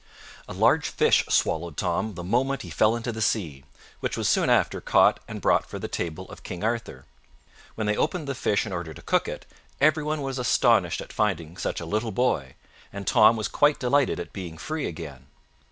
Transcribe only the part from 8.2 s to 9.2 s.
the fish in order to